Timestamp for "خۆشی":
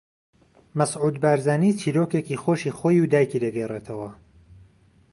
2.43-2.75